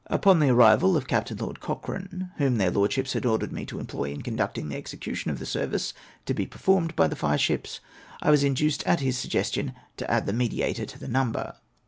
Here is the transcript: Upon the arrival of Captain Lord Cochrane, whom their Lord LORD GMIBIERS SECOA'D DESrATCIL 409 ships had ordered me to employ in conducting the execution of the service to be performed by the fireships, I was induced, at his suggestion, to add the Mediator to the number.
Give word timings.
Upon 0.07 0.39
the 0.39 0.49
arrival 0.49 0.97
of 0.97 1.07
Captain 1.07 1.37
Lord 1.37 1.59
Cochrane, 1.59 2.31
whom 2.37 2.57
their 2.57 2.71
Lord 2.71 2.95
LORD 2.97 3.05
GMIBIERS 3.05 3.05
SECOA'D 3.05 3.05
DESrATCIL 3.05 3.05
409 3.05 3.05
ships 3.05 3.13
had 3.13 3.25
ordered 3.27 3.51
me 3.51 3.65
to 3.67 3.79
employ 3.79 4.03
in 4.05 4.21
conducting 4.23 4.69
the 4.69 4.75
execution 4.75 5.29
of 5.29 5.37
the 5.37 5.45
service 5.45 5.93
to 6.25 6.33
be 6.33 6.47
performed 6.47 6.95
by 6.95 7.07
the 7.07 7.15
fireships, 7.15 7.79
I 8.19 8.31
was 8.31 8.43
induced, 8.43 8.83
at 8.87 9.01
his 9.01 9.19
suggestion, 9.19 9.73
to 9.97 10.09
add 10.09 10.25
the 10.25 10.33
Mediator 10.33 10.87
to 10.87 10.97
the 10.97 11.07
number. 11.07 11.53